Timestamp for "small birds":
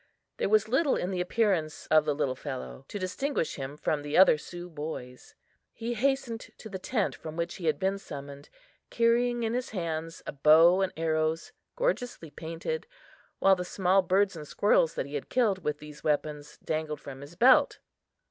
13.63-14.35